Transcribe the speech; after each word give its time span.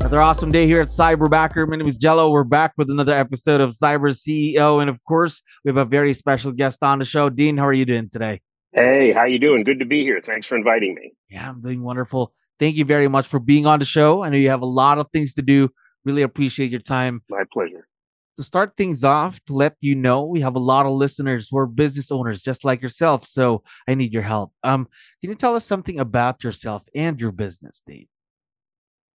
Another 0.00 0.22
awesome 0.22 0.52
day 0.52 0.66
here 0.66 0.80
at 0.80 0.86
Cyberbacker. 0.86 1.68
My 1.68 1.76
name 1.76 1.86
is 1.88 1.96
Jello. 1.96 2.30
We're 2.30 2.44
back 2.44 2.74
with 2.76 2.90
another 2.90 3.12
episode 3.14 3.60
of 3.60 3.70
Cyber 3.70 4.12
CEO, 4.14 4.80
and 4.80 4.88
of 4.88 5.02
course, 5.04 5.42
we 5.64 5.70
have 5.70 5.76
a 5.76 5.84
very 5.84 6.12
special 6.12 6.52
guest 6.52 6.82
on 6.84 7.00
the 7.00 7.04
show. 7.04 7.28
Dean, 7.28 7.56
how 7.56 7.66
are 7.66 7.72
you 7.72 7.84
doing 7.84 8.08
today? 8.08 8.40
Hey, 8.72 9.10
how 9.12 9.24
you 9.24 9.40
doing? 9.40 9.64
Good 9.64 9.80
to 9.80 9.84
be 9.84 10.02
here. 10.02 10.20
Thanks 10.22 10.46
for 10.46 10.56
inviting 10.56 10.94
me. 10.94 11.12
Yeah, 11.28 11.48
I'm 11.48 11.60
doing 11.60 11.82
wonderful. 11.82 12.32
Thank 12.60 12.76
you 12.76 12.84
very 12.84 13.08
much 13.08 13.26
for 13.26 13.40
being 13.40 13.66
on 13.66 13.80
the 13.80 13.84
show. 13.84 14.22
I 14.22 14.28
know 14.28 14.36
you 14.36 14.50
have 14.50 14.62
a 14.62 14.66
lot 14.66 14.98
of 14.98 15.08
things 15.12 15.34
to 15.34 15.42
do. 15.42 15.70
Really 16.04 16.22
appreciate 16.22 16.70
your 16.70 16.80
time. 16.80 17.22
My 17.28 17.42
pleasure. 17.52 17.88
To 18.36 18.44
start 18.44 18.74
things 18.76 19.02
off, 19.02 19.40
to 19.46 19.54
let 19.54 19.74
you 19.80 19.96
know, 19.96 20.24
we 20.24 20.40
have 20.40 20.54
a 20.54 20.60
lot 20.60 20.86
of 20.86 20.92
listeners 20.92 21.48
who 21.50 21.58
are 21.58 21.66
business 21.66 22.12
owners 22.12 22.42
just 22.42 22.64
like 22.64 22.80
yourself. 22.80 23.26
So 23.26 23.64
I 23.88 23.94
need 23.94 24.12
your 24.12 24.22
help. 24.22 24.52
Um, 24.62 24.86
can 25.20 25.30
you 25.30 25.36
tell 25.36 25.56
us 25.56 25.64
something 25.64 25.98
about 25.98 26.44
yourself 26.44 26.86
and 26.94 27.18
your 27.20 27.32
business, 27.32 27.82
Dean? 27.86 28.06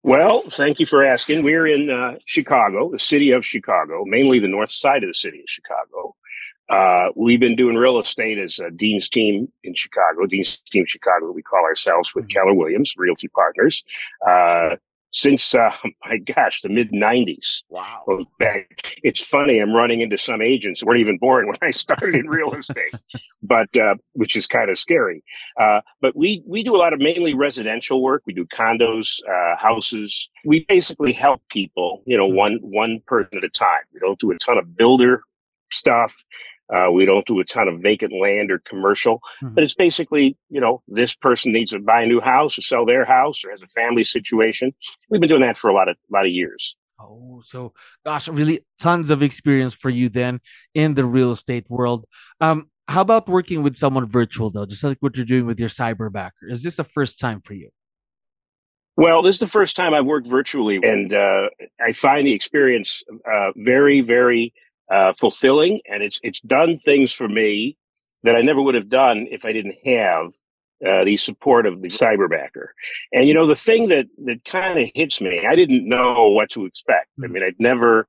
Well, 0.04 0.44
thank 0.50 0.80
you 0.80 0.88
for 0.88 1.06
asking. 1.06 1.44
We're 1.44 1.68
in 1.68 1.90
uh, 1.92 2.18
Chicago, 2.26 2.90
the 2.92 2.98
city 2.98 3.32
of 3.32 3.46
Chicago, 3.46 4.04
mainly 4.06 4.40
the 4.40 4.48
north 4.48 4.72
side 4.72 5.04
of 5.04 5.10
the 5.10 5.14
city 5.14 5.40
of 5.40 5.46
Chicago. 5.48 6.16
Uh, 6.70 7.10
we've 7.16 7.40
been 7.40 7.56
doing 7.56 7.76
real 7.76 8.00
estate 8.00 8.40
as 8.40 8.60
uh, 8.60 8.70
Dean's 8.76 9.10
team 9.10 9.52
in 9.64 9.76
Chicago, 9.76 10.26
Dean's 10.26 10.58
team 10.58 10.86
Chicago, 10.88 11.32
we 11.32 11.44
call 11.44 11.64
ourselves 11.66 12.16
with 12.16 12.26
mm-hmm. 12.26 12.40
Keller 12.40 12.54
Williams 12.54 12.96
Realty 12.98 13.28
Partners. 13.28 13.84
Since 15.12 15.54
uh, 15.54 15.72
my 16.06 16.18
gosh, 16.18 16.62
the 16.62 16.70
mid 16.70 16.92
'90s. 16.92 17.64
Wow! 17.70 18.26
It's 19.04 19.24
funny. 19.24 19.60
I'm 19.60 19.74
running 19.74 20.02
into 20.02 20.18
some 20.18 20.42
agents 20.42 20.82
who 20.82 20.88
weren't 20.88 21.02
even 21.02 21.18
born 21.18 21.48
when 21.48 21.58
I 21.62 21.72
started 21.72 22.16
in 22.16 22.28
real 22.28 22.54
estate, 22.58 22.94
but 23.44 23.76
uh, 23.78 23.96
which 24.14 24.36
is 24.36 24.48
kind 24.48 24.70
of 24.70 24.78
scary. 24.78 25.24
Uh, 25.60 25.82
but 26.02 26.16
we 26.16 26.44
we 26.48 26.64
do 26.64 26.76
a 26.76 26.80
lot 26.80 26.94
of 26.94 27.00
mainly 27.00 27.34
residential 27.34 28.02
work. 28.02 28.24
We 28.26 28.34
do 28.34 28.46
condos, 28.46 29.20
uh, 29.30 29.58
houses. 29.58 30.30
We 30.46 30.66
basically 30.68 31.14
help 31.14 31.42
people, 31.50 32.04
you 32.06 32.18
know, 32.18 32.30
hmm. 32.30 32.36
one 32.36 32.60
one 32.62 33.02
person 33.06 33.38
at 33.38 33.44
a 33.44 33.50
time. 33.50 33.82
We 33.94 34.00
don't 34.00 34.20
do 34.20 34.32
a 34.32 34.38
ton 34.38 34.58
of 34.58 34.76
builder 34.76 35.24
stuff. 35.72 36.16
Uh, 36.74 36.90
we 36.92 37.06
don't 37.06 37.26
do 37.26 37.40
a 37.40 37.44
ton 37.44 37.68
of 37.68 37.82
vacant 37.82 38.14
land 38.14 38.50
or 38.52 38.60
commercial, 38.60 39.20
mm-hmm. 39.44 39.54
but 39.54 39.64
it's 39.64 39.76
basically, 39.76 40.38
you 40.50 40.62
know, 40.62 40.82
this 40.88 41.16
person 41.16 41.52
needs 41.52 41.72
to 41.72 41.80
buy 41.80 42.02
a 42.02 42.06
new 42.06 42.22
house 42.22 42.58
or 42.58 42.62
sell 42.62 42.86
their 42.86 43.04
house 43.04 43.44
or 43.44 43.52
has 43.52 43.62
a 43.62 43.68
family 43.68 44.04
situation. 44.04 44.74
We've 45.10 45.20
been 45.20 45.30
doing 45.30 45.42
that 45.42 45.58
for 45.58 45.70
a 45.70 45.74
lot 45.74 45.90
of 45.90 45.98
lot 46.10 46.26
of 46.26 46.32
years. 46.32 46.76
Oh, 47.00 47.42
so 47.44 47.74
gosh, 48.06 48.28
really 48.28 48.62
tons 48.80 49.10
of 49.10 49.24
experience 49.24 49.74
for 49.74 49.90
you 49.90 50.08
then 50.08 50.40
in 50.74 50.94
the 50.94 51.06
real 51.06 51.32
estate 51.32 51.66
world. 51.70 52.06
Um, 52.40 52.70
how 52.88 53.02
about 53.02 53.28
working 53.28 53.64
with 53.64 53.78
someone 53.78 54.08
virtual 54.08 54.50
though, 54.50 54.66
just 54.66 54.84
like 54.84 54.98
what 55.02 55.16
you're 55.16 55.26
doing 55.26 55.46
with 55.46 55.60
your 55.60 55.70
cyberbacker? 55.70 56.50
Is 56.50 56.64
this 56.64 56.80
a 56.80 56.84
first 56.84 57.20
time 57.20 57.42
for 57.42 57.54
you? 57.54 57.70
Well, 58.98 59.22
this 59.24 59.36
is 59.36 59.40
the 59.40 59.48
first 59.48 59.76
time 59.76 59.94
I've 59.94 60.06
worked 60.06 60.28
virtually, 60.28 60.76
and 60.84 61.14
uh, 61.14 61.48
I 61.84 61.94
find 61.94 62.28
the 62.28 62.34
experience 62.34 63.04
uh, 63.26 63.52
very, 63.56 64.02
very 64.02 64.54
uh, 64.92 65.14
fulfilling, 65.14 65.80
and 65.90 66.04
it's 66.04 66.20
it's 66.24 66.42
done 66.42 66.78
things 66.78 67.14
for 67.14 67.28
me 67.28 67.78
that 68.24 68.36
I 68.36 68.42
never 68.42 68.62
would 68.62 68.76
have 68.76 68.90
done 68.90 69.28
if 69.32 69.46
I 69.46 69.54
didn't 69.54 69.76
have 69.86 70.28
uh, 70.86 71.04
the 71.04 71.18
support 71.18 71.66
of 71.66 71.82
the 71.82 71.88
cyberbacker. 71.88 72.68
And 73.14 73.28
you 73.28 73.34
know, 73.34 73.48
the 73.48 73.56
thing 73.56 73.90
that 73.90 74.06
that 74.26 74.44
kind 74.46 74.80
of 74.80 74.90
hits 74.94 75.22
me, 75.22 75.46
I 75.46 75.56
didn't 75.56 75.88
know 75.88 76.30
what 76.30 76.50
to 76.52 76.66
expect. 76.66 77.08
I 77.22 77.28
hmm. 77.28 77.34
mean, 77.34 77.44
I'd 77.44 77.60
never 77.60 78.08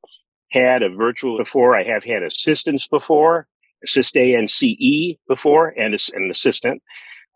had 0.50 0.82
a 0.82 0.90
virtual 0.90 1.38
before. 1.38 1.76
I 1.76 1.84
have 1.84 2.04
had 2.04 2.22
assistants 2.22 2.88
before, 2.88 3.46
assist 3.84 4.16
A 4.16 4.36
N 4.36 4.48
C 4.48 4.76
E 4.78 5.18
before, 5.28 5.68
and 5.68 5.94
an 6.14 6.30
assistant. 6.30 6.82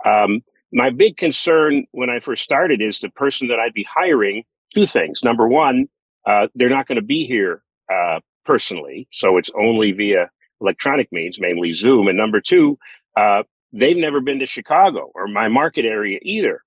Um, 0.05 0.43
my 0.73 0.91
big 0.91 1.17
concern 1.17 1.87
when 1.93 2.11
I 2.11 2.19
first 2.19 2.43
started 2.43 2.83
is 2.83 3.01
the 3.01 3.09
person 3.11 3.49
that 3.49 3.59
I'd 3.59 3.73
be 3.73 3.85
hiring. 3.85 4.45
Two 4.75 4.85
things. 4.85 5.23
Number 5.23 5.47
one, 5.47 5.87
uh, 6.27 6.49
they're 6.57 6.69
not 6.69 6.89
going 6.89 6.97
to 6.97 7.03
be 7.07 7.25
here 7.25 7.63
uh, 7.91 8.19
personally. 8.47 9.09
So 9.11 9.37
it's 9.37 9.51
only 9.59 9.93
via 9.93 10.31
electronic 10.61 11.13
means, 11.13 11.41
mainly 11.41 11.73
Zoom. 11.73 12.09
And 12.09 12.17
number 12.17 12.41
two, 12.41 12.79
uh, 13.17 13.43
they've 13.73 13.97
never 13.97 14.21
been 14.21 14.39
to 14.39 14.47
Chicago 14.47 15.11
or 15.15 15.27
my 15.27 15.49
market 15.49 15.85
area 15.85 16.19
either. 16.23 16.63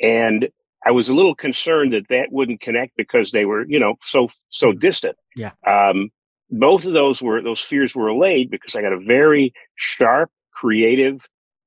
And 0.00 0.48
I 0.84 0.90
was 0.90 1.08
a 1.08 1.14
little 1.14 1.34
concerned 1.34 1.92
that 1.92 2.08
that 2.08 2.32
wouldn't 2.32 2.60
connect 2.60 2.96
because 2.96 3.30
they 3.30 3.44
were, 3.44 3.64
you 3.66 3.78
know, 3.78 3.94
so 4.00 4.28
so 4.48 4.68
mm-hmm. 4.68 4.78
distant. 4.80 5.16
Yeah. 5.36 5.52
Um, 5.66 6.10
both 6.50 6.84
of 6.86 6.92
those 6.92 7.22
were 7.22 7.40
those 7.40 7.60
fears 7.60 7.94
were 7.94 8.08
allayed 8.08 8.50
because 8.50 8.74
I 8.74 8.82
got 8.82 8.92
a 8.92 8.98
very 8.98 9.52
sharp, 9.76 10.30
creative 10.52 11.26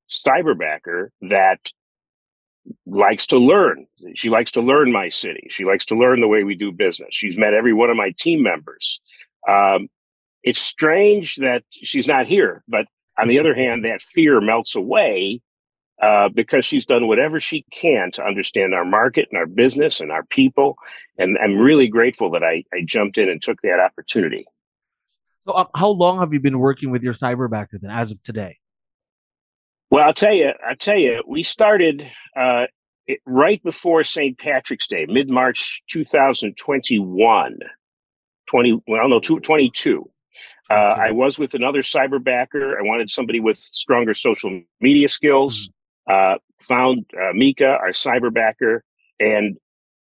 cyberbacker 0.09 1.09
that 1.21 1.71
likes 2.85 3.27
to 3.27 3.37
learn. 3.37 3.87
She 4.15 4.29
likes 4.29 4.51
to 4.53 4.61
learn 4.61 4.91
my 4.91 5.07
city. 5.07 5.47
She 5.49 5.65
likes 5.65 5.85
to 5.85 5.95
learn 5.95 6.21
the 6.21 6.27
way 6.27 6.43
we 6.43 6.55
do 6.55 6.71
business. 6.71 7.09
She's 7.11 7.37
met 7.37 7.53
every 7.53 7.73
one 7.73 7.89
of 7.89 7.97
my 7.97 8.11
team 8.17 8.43
members. 8.43 8.99
Um, 9.47 9.87
it's 10.43 10.59
strange 10.59 11.37
that 11.37 11.63
she's 11.71 12.07
not 12.07 12.27
here, 12.27 12.63
but 12.67 12.85
on 13.17 13.27
the 13.27 13.39
other 13.39 13.55
hand, 13.55 13.85
that 13.85 14.01
fear 14.01 14.41
melts 14.41 14.75
away 14.75 15.41
uh, 16.01 16.29
because 16.29 16.65
she's 16.65 16.85
done 16.85 17.07
whatever 17.07 17.39
she 17.39 17.65
can 17.71 18.11
to 18.11 18.23
understand 18.23 18.73
our 18.73 18.85
market 18.85 19.27
and 19.31 19.39
our 19.39 19.45
business 19.45 20.01
and 20.01 20.11
our 20.11 20.23
people. 20.25 20.75
And 21.17 21.37
I'm 21.41 21.57
really 21.57 21.87
grateful 21.87 22.31
that 22.31 22.43
I, 22.43 22.63
I 22.73 22.81
jumped 22.85 23.17
in 23.17 23.29
and 23.29 23.41
took 23.41 23.61
that 23.61 23.79
opportunity. 23.79 24.45
So, 25.47 25.55
um, 25.55 25.67
how 25.75 25.89
long 25.89 26.19
have 26.19 26.33
you 26.33 26.39
been 26.39 26.59
working 26.59 26.91
with 26.91 27.03
your 27.03 27.13
cyberbacker 27.13 27.79
then, 27.79 27.91
as 27.91 28.11
of 28.11 28.21
today? 28.21 28.57
Well, 29.89 30.05
I'll 30.05 30.13
tell 30.13 30.33
you. 30.33 30.51
I'll 30.67 30.75
tell 30.75 30.97
you. 30.97 31.23
We 31.27 31.43
started 31.43 32.05
uh, 32.35 32.65
it, 33.07 33.19
right 33.25 33.61
before 33.63 34.03
St. 34.03 34.37
Patrick's 34.37 34.87
Day, 34.87 35.05
mid 35.07 35.29
March 35.29 35.83
2021. 35.91 37.59
20, 38.47 38.81
well, 38.87 39.09
no, 39.09 39.19
22. 39.19 40.09
Uh, 40.69 40.73
I 40.73 41.11
was 41.11 41.37
with 41.37 41.53
another 41.53 41.81
cyberbacker. 41.81 42.77
I 42.77 42.81
wanted 42.81 43.11
somebody 43.11 43.39
with 43.39 43.57
stronger 43.57 44.13
social 44.13 44.61
media 44.81 45.07
skills. 45.07 45.69
Mm-hmm. 46.09 46.35
Uh, 46.35 46.37
found 46.61 47.05
uh, 47.13 47.33
Mika, 47.33 47.67
our 47.67 47.89
cyberbacker, 47.89 48.81
and 49.19 49.57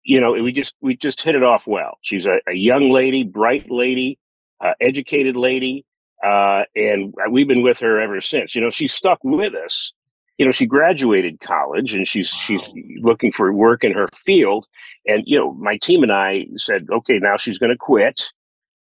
you 0.02 0.20
know 0.20 0.32
we 0.32 0.52
just 0.52 0.74
we 0.80 0.96
just 0.96 1.22
hit 1.22 1.36
it 1.36 1.42
off 1.42 1.66
well. 1.66 1.98
She's 2.02 2.26
a, 2.26 2.40
a 2.48 2.52
young 2.52 2.90
lady, 2.90 3.22
bright 3.22 3.70
lady, 3.70 4.18
uh, 4.60 4.72
educated 4.80 5.36
lady, 5.36 5.84
uh, 6.24 6.62
and 6.74 7.14
we've 7.30 7.46
been 7.46 7.62
with 7.62 7.78
her 7.80 8.00
ever 8.00 8.20
since. 8.20 8.56
You 8.56 8.60
know, 8.60 8.70
she's 8.70 8.92
stuck 8.92 9.18
with 9.22 9.54
us. 9.54 9.92
You 10.38 10.44
know, 10.44 10.50
she 10.50 10.66
graduated 10.66 11.40
college 11.40 11.94
and 11.94 12.06
she's 12.08 12.32
wow. 12.32 12.40
she's 12.40 12.72
looking 13.00 13.30
for 13.30 13.52
work 13.52 13.84
in 13.84 13.92
her 13.92 14.08
field. 14.14 14.66
And 15.06 15.22
you 15.26 15.38
know, 15.38 15.52
my 15.54 15.76
team 15.76 16.02
and 16.02 16.12
I 16.12 16.46
said, 16.56 16.86
okay, 16.90 17.18
now 17.18 17.36
she's 17.36 17.58
going 17.58 17.70
to 17.70 17.78
quit 17.78 18.32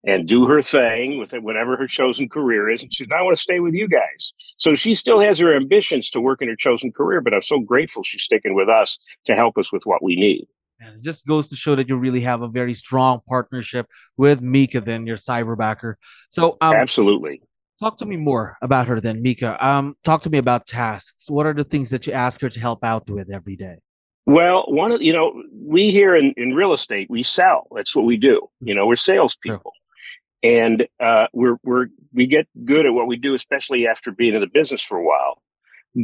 and 0.06 0.28
do 0.28 0.48
her 0.48 0.62
thing 0.62 1.18
with 1.18 1.34
it, 1.34 1.44
whatever 1.44 1.78
her 1.78 1.88
chosen 1.88 2.28
career 2.28 2.70
is. 2.70 2.84
And 2.84 2.94
she's, 2.94 3.08
I 3.16 3.22
want 3.22 3.36
to 3.36 3.42
stay 3.42 3.60
with 3.60 3.74
you 3.74 3.88
guys. 3.88 4.34
So 4.58 4.76
she 4.76 4.96
still 4.96 5.20
has 5.22 5.40
her 5.40 5.56
ambitions 5.56 6.10
to 6.12 6.20
work 6.20 6.42
in 6.42 6.50
her 6.50 6.56
chosen 6.56 6.92
career, 6.92 7.22
but 7.22 7.34
I'm 7.34 7.42
so 7.42 7.60
grateful 7.60 8.04
she's 8.04 8.24
sticking 8.24 8.54
with 8.54 8.68
us 8.68 9.00
to 9.26 9.36
help 9.36 9.58
us 9.58 9.72
with 9.72 9.86
what 9.86 10.04
we 10.04 10.16
need. 10.16 10.48
And 10.80 10.96
it 10.96 11.04
just 11.04 11.26
goes 11.26 11.48
to 11.50 11.56
show 11.56 11.76
that 11.76 11.88
you 11.88 11.96
really 11.96 12.22
have 12.22 12.42
a 12.42 12.50
very 12.50 12.74
strong 12.74 13.22
partnership 13.28 13.88
with 14.18 14.42
Mika, 14.42 14.82
then 14.82 15.08
your 15.08 15.18
cyberbacker. 15.18 15.96
So, 16.30 16.58
um, 16.60 16.74
absolutely. 16.76 17.42
Talk 17.84 17.98
to 17.98 18.06
me 18.06 18.16
more 18.16 18.58
about 18.62 18.88
her, 18.88 19.02
then, 19.02 19.22
Mika. 19.22 19.58
Um, 19.60 19.98
talk 20.06 20.22
to 20.22 20.30
me 20.30 20.38
about 20.38 20.66
tasks. 20.66 21.30
What 21.30 21.46
are 21.46 21.54
the 21.54 21.66
things 21.66 21.90
that 21.90 22.08
you 22.08 22.14
ask 22.14 22.40
her 22.40 22.50
to 22.50 22.58
help 22.58 22.82
out 22.82 23.10
with 23.10 23.30
every 23.30 23.58
day? 23.58 23.80
Well, 24.26 24.64
one 24.70 24.94
of 24.94 25.02
you 25.02 25.12
know, 25.12 25.34
we 25.54 25.92
here 25.92 26.16
in, 26.16 26.34
in 26.38 26.54
real 26.54 26.72
estate, 26.72 27.10
we 27.10 27.24
sell. 27.24 27.68
That's 27.76 27.94
what 27.94 28.06
we 28.06 28.16
do. 28.16 28.48
You 28.62 28.74
know, 28.74 28.88
we're 28.88 28.96
salespeople 28.96 29.74
and 30.42 30.88
uh, 31.02 31.28
we're 31.34 31.58
we're 31.66 31.88
we 32.14 32.26
get 32.26 32.48
good 32.64 32.86
at 32.86 32.94
what 32.94 33.08
we 33.08 33.18
do, 33.18 33.36
especially 33.36 33.86
after 33.86 34.12
being 34.12 34.34
in 34.34 34.40
the 34.40 34.48
business 34.48 34.82
for 34.82 34.98
a 34.98 35.04
while. 35.04 35.42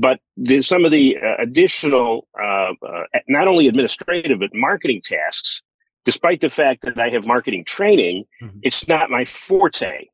But 0.02 0.20
the, 0.36 0.62
some 0.62 0.84
of 0.84 0.92
the 0.92 1.16
uh, 1.16 1.42
additional, 1.42 2.28
uh, 2.38 2.74
uh, 2.86 3.04
not 3.30 3.48
only 3.48 3.70
administrative 3.70 4.40
but 4.40 4.50
marketing 4.54 5.00
tasks, 5.02 5.62
despite 6.04 6.42
the 6.42 6.50
fact 6.50 6.82
that 6.82 7.00
I 7.00 7.08
have 7.12 7.26
marketing 7.26 7.64
training, 7.64 8.26
mm-hmm. 8.44 8.60
it's 8.64 8.86
not 8.86 9.10
my 9.10 9.24
forte. 9.24 10.08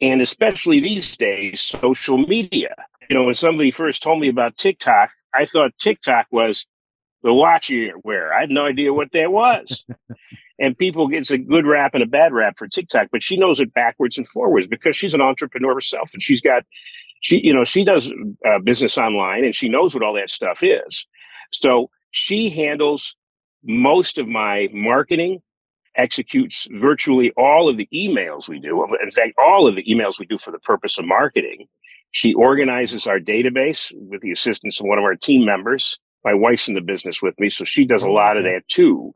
And 0.00 0.20
especially 0.20 0.80
these 0.80 1.16
days, 1.16 1.60
social 1.60 2.18
media. 2.18 2.74
You 3.08 3.16
know, 3.16 3.24
when 3.24 3.34
somebody 3.34 3.70
first 3.70 4.02
told 4.02 4.20
me 4.20 4.28
about 4.28 4.56
TikTok, 4.56 5.10
I 5.34 5.44
thought 5.44 5.72
TikTok 5.78 6.26
was 6.30 6.66
the 7.22 7.34
watch 7.34 7.68
you 7.68 8.00
wear. 8.04 8.32
I 8.32 8.40
had 8.40 8.50
no 8.50 8.66
idea 8.66 8.94
what 8.94 9.12
that 9.12 9.32
was. 9.32 9.84
and 10.60 10.76
people 10.76 11.08
gets 11.08 11.30
a 11.30 11.38
good 11.38 11.66
rap 11.66 11.94
and 11.94 12.02
a 12.02 12.06
bad 12.06 12.32
rap 12.32 12.58
for 12.58 12.68
TikTok, 12.68 13.08
but 13.10 13.22
she 13.22 13.36
knows 13.36 13.60
it 13.60 13.74
backwards 13.74 14.18
and 14.18 14.28
forwards 14.28 14.66
because 14.66 14.94
she's 14.94 15.14
an 15.14 15.22
entrepreneur 15.22 15.74
herself 15.74 16.10
and 16.12 16.22
she's 16.22 16.40
got 16.40 16.64
she 17.22 17.40
you 17.44 17.52
know 17.52 17.64
she 17.64 17.84
does 17.84 18.12
uh, 18.46 18.58
business 18.60 18.96
online 18.96 19.44
and 19.44 19.54
she 19.54 19.68
knows 19.68 19.94
what 19.94 20.04
all 20.04 20.14
that 20.14 20.30
stuff 20.30 20.62
is. 20.62 21.06
So 21.50 21.90
she 22.10 22.50
handles 22.50 23.16
most 23.64 24.18
of 24.18 24.28
my 24.28 24.68
marketing, 24.72 25.42
executes 25.96 26.68
virtually 26.72 27.32
all 27.36 27.68
of 27.68 27.76
the 27.76 27.88
emails 27.92 28.48
we 28.48 28.58
do. 28.58 28.84
In 29.02 29.10
fact, 29.10 29.32
all 29.38 29.66
of 29.66 29.74
the 29.74 29.84
emails 29.84 30.18
we 30.18 30.26
do 30.26 30.38
for 30.38 30.50
the 30.50 30.58
purpose 30.60 30.98
of 30.98 31.04
marketing. 31.04 31.66
She 32.12 32.34
organizes 32.34 33.06
our 33.06 33.20
database 33.20 33.92
with 33.94 34.20
the 34.20 34.32
assistance 34.32 34.80
of 34.80 34.86
one 34.86 34.98
of 34.98 35.04
our 35.04 35.14
team 35.14 35.44
members. 35.44 35.98
My 36.24 36.34
wife's 36.34 36.68
in 36.68 36.74
the 36.74 36.80
business 36.80 37.22
with 37.22 37.38
me, 37.38 37.48
so 37.48 37.64
she 37.64 37.84
does 37.84 38.04
a 38.04 38.08
oh, 38.08 38.12
lot 38.12 38.36
of 38.36 38.44
that 38.44 38.62
too. 38.68 39.14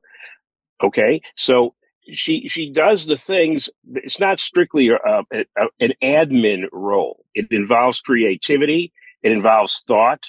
Okay, 0.83 1.21
so 1.37 1.75
she 2.11 2.47
she 2.49 2.71
does 2.71 3.07
the 3.07 3.17
things. 3.17 3.69
It's 3.95 4.21
not 4.21 4.41
strictly 4.41 4.89
a, 4.89 4.97
a, 4.97 5.45
a, 5.59 5.67
an 5.81 5.93
admin 6.03 6.65
role. 6.73 7.25
It 7.35 7.47
involves 7.51 8.01
creativity. 8.01 8.93
It 9.23 9.33
involves 9.33 9.83
thought. 9.87 10.25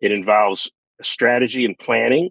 It 0.00 0.12
involves 0.12 0.70
strategy 1.02 1.64
and 1.64 1.78
planning. 1.78 2.30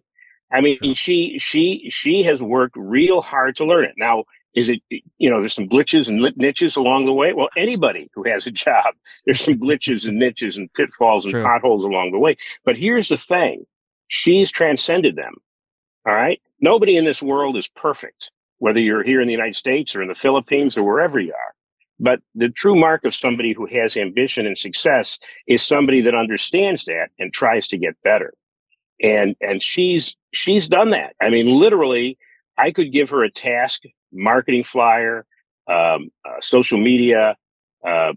I 0.52 0.62
mean, 0.62 0.94
she 0.94 1.38
she 1.40 1.88
she 1.90 2.24
has 2.24 2.42
worked 2.42 2.76
real 2.78 3.22
hard 3.22 3.56
to 3.58 3.66
learn 3.66 3.86
it. 3.86 3.96
Now, 3.98 4.26
is 4.54 4.70
it 4.70 4.82
you 4.90 5.30
know 5.30 5.40
there's 5.40 5.56
some 5.56 5.68
glitches 5.68 6.08
and 6.10 6.36
niches 6.38 6.76
along 6.76 7.06
the 7.06 7.14
way? 7.14 7.34
Well, 7.34 7.50
anybody 7.58 8.10
who 8.14 8.24
has 8.30 8.46
a 8.46 8.52
job, 8.66 8.94
there's 9.26 9.42
some 9.42 9.56
glitches 9.56 10.08
and 10.08 10.20
niches 10.20 10.58
and 10.58 10.72
pitfalls 10.74 11.26
and 11.26 11.34
True. 11.34 11.44
potholes 11.44 11.84
along 11.84 12.12
the 12.12 12.20
way. 12.20 12.38
But 12.64 12.78
here's 12.78 13.10
the 13.10 13.18
thing: 13.18 13.66
she's 14.08 14.52
transcended 14.52 15.16
them. 15.16 15.36
All 16.08 16.14
right, 16.14 16.40
nobody 16.60 16.96
in 16.98 17.06
this 17.06 17.24
world 17.24 17.58
is 17.58 17.68
perfect, 17.68 18.32
whether 18.60 18.80
you're 18.80 19.04
here 19.04 19.22
in 19.22 19.28
the 19.28 19.34
United 19.34 19.56
States 19.56 19.96
or 19.96 20.04
in 20.04 20.08
the 20.08 20.16
Philippines 20.16 20.78
or 20.78 20.84
wherever 20.84 21.20
you 21.20 21.34
are. 21.34 21.54
But 22.00 22.20
the 22.36 22.50
true 22.50 22.76
mark 22.76 23.06
of 23.06 23.16
somebody 23.16 23.54
who 23.54 23.66
has 23.68 23.98
ambition 23.98 24.46
and 24.46 24.58
success 24.58 25.18
is 25.48 25.64
somebody 25.66 26.02
that 26.02 26.14
understands 26.14 26.86
that 26.86 27.08
and 27.18 27.34
tries 27.34 27.68
to 27.70 27.78
get 27.78 27.96
better 28.04 28.34
and 29.02 29.36
and 29.42 29.62
she's 29.62 30.16
she's 30.36 30.68
done 30.68 30.92
that. 30.92 31.16
I 31.22 31.30
mean, 31.30 31.48
literally, 31.48 32.18
I 32.58 32.72
could 32.72 32.92
give 32.92 33.10
her 33.10 33.24
a 33.24 33.32
task, 33.32 33.84
marketing 34.12 34.64
flyer, 34.64 35.26
um, 35.68 36.10
uh, 36.26 36.40
social 36.42 36.78
media, 36.78 37.36
uh, 37.86 38.14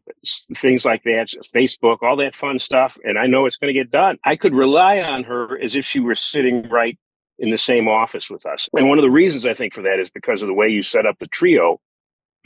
things 0.56 0.84
like 0.84 1.02
that, 1.02 1.28
Facebook, 1.54 1.98
all 2.02 2.16
that 2.16 2.34
fun 2.34 2.58
stuff, 2.58 2.96
and 3.04 3.18
I 3.18 3.26
know 3.26 3.46
it's 3.46 3.58
going 3.58 3.72
to 3.72 3.78
get 3.78 3.90
done. 3.90 4.18
I 4.24 4.36
could 4.36 4.54
rely 4.54 5.00
on 5.00 5.24
her 5.24 5.58
as 5.60 5.76
if 5.76 5.84
she 5.84 6.00
were 6.00 6.14
sitting 6.14 6.68
right 6.68 6.98
in 7.38 7.50
the 7.50 7.58
same 7.58 7.86
office 7.86 8.30
with 8.30 8.46
us. 8.46 8.68
And 8.76 8.88
one 8.88 8.98
of 8.98 9.02
the 9.02 9.10
reasons 9.10 9.46
I 9.46 9.54
think 9.54 9.74
for 9.74 9.82
that 9.82 10.00
is 10.00 10.10
because 10.10 10.42
of 10.42 10.48
the 10.48 10.54
way 10.54 10.68
you 10.68 10.82
set 10.82 11.06
up 11.06 11.18
the 11.18 11.26
trio 11.28 11.80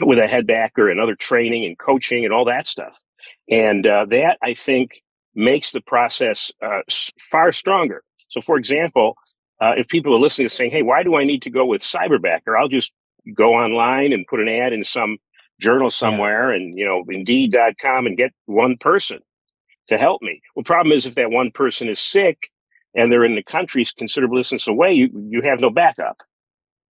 with 0.00 0.18
a 0.18 0.26
head 0.26 0.46
backer 0.46 0.90
and 0.90 1.00
other 1.00 1.14
training 1.14 1.64
and 1.64 1.78
coaching 1.78 2.24
and 2.24 2.34
all 2.34 2.44
that 2.46 2.66
stuff. 2.66 3.00
And 3.48 3.86
uh, 3.86 4.06
that 4.06 4.38
I 4.42 4.54
think 4.54 5.02
makes 5.34 5.72
the 5.72 5.80
process 5.80 6.52
uh, 6.60 6.80
far 7.18 7.52
stronger. 7.52 8.02
So, 8.28 8.40
for 8.40 8.56
example, 8.56 9.16
uh, 9.62 9.74
if 9.76 9.86
people 9.88 10.14
are 10.14 10.18
listening 10.18 10.48
to 10.48 10.54
saying, 10.54 10.72
"Hey, 10.72 10.82
why 10.82 11.04
do 11.04 11.16
I 11.16 11.24
need 11.24 11.42
to 11.42 11.50
go 11.50 11.64
with 11.64 11.82
Cyberbacker?" 11.82 12.58
I'll 12.58 12.68
just 12.68 12.92
go 13.34 13.54
online 13.54 14.12
and 14.12 14.26
put 14.26 14.40
an 14.40 14.48
ad 14.48 14.72
in 14.72 14.82
some 14.82 15.18
journal 15.60 15.88
somewhere, 15.88 16.50
yeah. 16.50 16.56
and 16.56 16.78
you 16.78 16.84
know, 16.84 17.04
Indeed.com, 17.08 18.06
and 18.06 18.16
get 18.16 18.32
one 18.46 18.76
person 18.78 19.20
to 19.88 19.96
help 19.96 20.20
me. 20.20 20.42
Well, 20.56 20.64
problem 20.64 20.92
is 20.92 21.06
if 21.06 21.14
that 21.14 21.30
one 21.30 21.52
person 21.52 21.88
is 21.88 22.00
sick 22.00 22.38
and 22.94 23.10
they're 23.10 23.24
in 23.24 23.36
the 23.36 23.42
country 23.44 23.84
considerable 23.96 24.36
distance 24.36 24.66
away, 24.66 24.92
you 24.92 25.08
you 25.30 25.42
have 25.42 25.60
no 25.60 25.70
backup. 25.70 26.18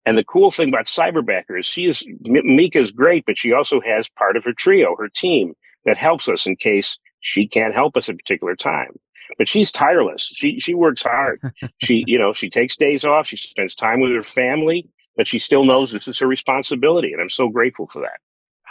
And 0.07 0.19
the 0.19 0.25
cool 0.25 0.51
thing 0.51 0.69
about 0.71 0.87
Cyberbacker 0.87 1.59
is 1.59 1.67
she 1.67 1.87
is 1.87 2.05
Mika's 2.23 2.91
great, 2.91 3.25
but 3.27 3.39
she 3.39 3.53
also 3.53 3.81
has 3.83 4.09
part 4.11 4.37
of 4.37 4.45
her 4.45 4.55
trio, 4.55 4.97
her 4.99 5.09
team 5.09 5.55
that 5.85 5.99
helps 5.99 6.27
us 6.29 6.47
in 6.47 6.57
case 6.57 6.99
she 7.21 7.47
can't 7.47 7.75
help 7.75 7.97
us 7.99 8.09
at 8.09 8.15
a 8.15 8.19
particular 8.19 8.57
time 8.57 8.99
but 9.39 9.49
she's 9.49 9.73
tireless. 9.73 10.33
She 10.35 10.61
she 10.61 10.75
works 10.75 11.03
hard. 11.03 11.41
she 11.79 12.05
you 12.07 12.19
know 12.19 12.33
she 12.33 12.51
takes 12.51 12.77
days 12.77 13.05
off. 13.05 13.27
She 13.27 13.37
spends 13.37 13.75
time 13.75 14.01
with 14.01 14.13
her 14.13 14.23
family, 14.23 14.87
but 15.17 15.27
she 15.27 15.39
still 15.39 15.65
knows 15.65 15.93
this 15.93 16.09
is 16.09 16.19
her 16.21 16.27
responsibility, 16.27 17.13
and 17.13 17.21
I'm 17.21 17.29
so 17.29 17.49
grateful 17.49 17.87
for 17.87 18.03
that. 18.03 18.21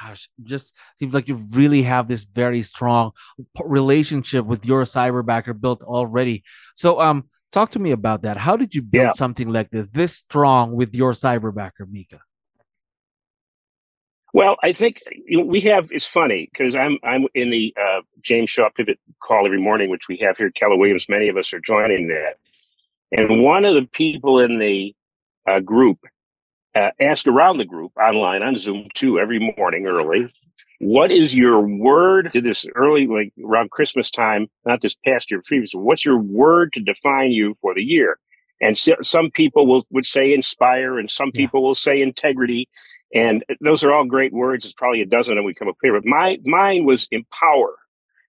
Gosh, 0.02 0.30
just 0.44 0.76
seems 0.98 1.14
like 1.14 1.28
you 1.28 1.36
really 1.54 1.84
have 1.84 2.08
this 2.08 2.24
very 2.24 2.64
strong 2.64 3.12
relationship 3.64 4.46
with 4.46 4.66
your 4.66 4.84
cyberbacker 4.84 5.60
built 5.60 5.84
already. 5.84 6.44
So 6.76 7.00
um, 7.00 7.30
talk 7.52 7.72
to 7.72 7.80
me 7.80 7.92
about 7.92 8.24
that. 8.24 8.38
How 8.38 8.58
did 8.58 8.74
you 8.74 8.82
build 8.82 9.06
yeah. 9.06 9.12
something 9.12 9.50
like 9.50 9.70
this, 9.70 9.90
this 9.90 10.16
strong 10.16 10.72
with 10.72 10.96
your 10.96 11.12
cyberbacker, 11.12 11.88
Mika? 11.90 12.20
Well, 14.34 14.56
I 14.64 14.72
think 14.72 15.02
you 15.26 15.40
know, 15.40 15.46
we 15.46 15.62
have. 15.62 15.90
It's 15.92 16.08
funny 16.08 16.50
because 16.52 16.76
I'm 16.76 16.98
I'm 17.04 17.26
in 17.36 17.50
the 17.50 17.74
uh, 17.80 18.02
James 18.22 18.50
Shaw 18.50 18.70
Pivot 18.76 19.00
call 19.22 19.46
every 19.46 19.60
morning, 19.62 19.90
which 19.90 20.08
we 20.08 20.18
have 20.18 20.38
here 20.38 20.48
at 20.48 20.56
Keller 20.56 20.78
Williams. 20.78 21.08
Many 21.10 21.28
of 21.28 21.38
us 21.38 21.54
are 21.54 21.60
joining 21.60 22.08
that, 22.08 22.38
and 23.12 23.42
one 23.42 23.66
of 23.66 23.74
the 23.74 23.88
people 23.92 24.40
in 24.40 24.58
the 24.58 24.96
uh, 25.50 25.60
group 25.60 26.00
uh, 26.76 26.92
asked 27.02 27.28
around 27.28 27.58
the 27.58 27.66
group 27.66 27.92
online 27.98 28.42
on 28.42 28.56
Zoom 28.56 28.88
too 28.94 29.20
every 29.20 29.54
morning 29.58 29.86
early. 29.86 30.32
What 30.80 31.12
is 31.12 31.38
your 31.38 31.60
word 31.60 32.32
to 32.34 32.42
this 32.42 32.66
early, 32.76 33.08
like 33.08 33.34
around 33.46 33.70
Christmas 33.70 34.10
time, 34.10 34.48
not 34.66 34.82
this 34.82 34.96
past 35.06 35.30
year, 35.30 35.42
previous? 35.46 35.74
What's 35.74 36.06
your 36.06 36.18
word 36.18 36.74
to 36.74 36.80
define 36.80 37.32
you 37.32 37.54
for 37.62 37.76
the 37.76 37.84
year? 37.84 38.18
And 38.62 38.78
so, 38.78 38.96
some 39.02 39.30
people 39.30 39.68
will 39.68 39.86
would 39.92 40.06
say 40.06 40.34
inspire, 40.34 40.98
and 40.98 41.10
some 41.10 41.32
people 41.32 41.64
will 41.64 41.76
say 41.76 42.02
integrity 42.02 42.70
and 43.14 43.44
those 43.60 43.84
are 43.84 43.94
all 43.94 44.06
great 44.06 44.34
words. 44.34 44.66
It's 44.66 44.74
probably 44.74 45.02
a 45.02 45.06
dozen 45.06 45.36
that 45.36 45.44
we 45.44 45.54
come 45.54 45.68
up 45.68 45.78
here, 45.82 45.94
but 45.94 46.06
my 46.06 46.38
mine 46.46 46.86
was 46.86 47.08
empower, 47.12 47.76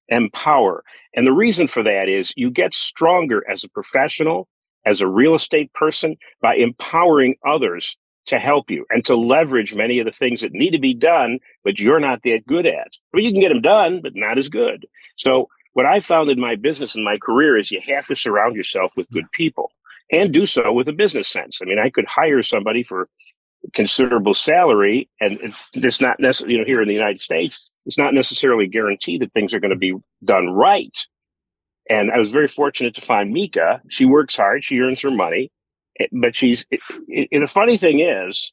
empower. 0.09 0.85
And 1.15 1.27
the 1.27 1.33
reason 1.33 1.67
for 1.67 1.83
that 1.83 2.09
is 2.09 2.33
you 2.37 2.51
get 2.51 2.75
stronger 2.75 3.49
as 3.51 3.65
a 3.65 3.71
professional, 3.71 4.49
as 4.85 5.01
a 5.01 5.09
real 5.09 5.35
estate 5.35 5.73
person 5.75 6.17
by 6.41 6.57
empowering 6.57 7.37
others 7.47 7.97
to 8.27 8.39
help 8.39 8.71
you 8.71 8.87
and 8.91 9.05
to 9.05 9.17
leverage 9.17 9.75
many 9.75 9.99
of 9.99 10.07
the 10.07 10.13
things 10.13 10.43
that 10.43 10.53
need 10.53 10.71
to 10.71 10.79
be 10.79 10.95
done, 10.95 11.39
but 11.65 11.81
you're 11.81 12.01
not 12.01 12.21
that 12.25 12.47
good 12.47 12.67
at. 12.67 12.93
Well, 13.13 13.23
you 13.23 13.33
can 13.33 13.41
get 13.41 13.49
them 13.49 13.61
done, 13.61 14.01
but 14.01 14.13
not 14.15 14.39
as 14.39 14.49
good. 14.49 14.87
So 15.17 15.49
what 15.73 15.87
I 15.87 16.01
found 16.01 16.31
in 16.31 16.41
my 16.41 16.55
business 16.55 16.95
and 16.95 17.05
my 17.05 17.19
career 17.19 17.57
is 17.57 17.71
you 17.71 17.81
have 17.89 18.07
to 18.07 18.15
surround 18.15 18.55
yourself 18.55 18.93
with 18.97 19.11
good 19.11 19.31
people 19.33 19.73
and 20.11 20.33
do 20.33 20.47
so 20.47 20.73
with 20.73 20.89
a 20.89 20.93
business 20.93 21.29
sense. 21.29 21.61
I 21.61 21.65
mean, 21.65 21.79
I 21.79 21.91
could 21.91 22.07
hire 22.07 22.43
somebody 22.43 22.83
for 22.83 23.09
considerable 23.75 24.35
salary, 24.35 25.09
and 25.21 25.55
it's 25.73 26.01
not 26.01 26.21
necessarily, 26.21 26.55
you 26.55 26.61
know, 26.61 26.67
here 26.67 26.83
in 26.83 26.89
the 26.89 26.95
United 26.95 27.19
States, 27.19 27.71
it's 27.87 27.99
not 27.99 28.15
necessarily 28.15 28.67
guaranteed 28.67 29.23
that 29.23 29.33
things 29.33 29.55
are 29.55 29.61
going 29.61 29.71
to 29.71 29.77
be 29.77 29.95
done 30.25 30.49
right. 30.51 31.07
And 31.91 32.11
I 32.11 32.19
was 32.19 32.31
very 32.31 32.49
fortunate 32.49 32.95
to 32.97 33.01
find 33.01 33.31
Mika. 33.31 33.83
She 33.89 34.05
works 34.05 34.37
hard, 34.37 34.65
she 34.65 34.79
earns 34.81 35.01
her 35.03 35.11
money, 35.11 35.51
eh, 36.01 36.07
but 36.13 36.37
she's. 36.37 36.67
It, 36.71 36.81
it, 37.09 37.41
the 37.41 37.47
funny 37.47 37.77
thing 37.77 38.01
is, 38.01 38.53